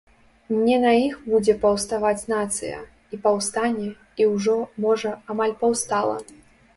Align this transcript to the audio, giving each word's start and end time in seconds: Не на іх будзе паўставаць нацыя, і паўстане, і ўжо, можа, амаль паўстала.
Не 0.67 0.77
на 0.83 0.91
іх 1.07 1.17
будзе 1.33 1.53
паўставаць 1.65 2.23
нацыя, 2.33 2.79
і 3.17 3.19
паўстане, 3.25 3.85
і 4.25 4.27
ўжо, 4.31 4.57
можа, 4.87 5.11
амаль 5.35 5.53
паўстала. 5.61 6.17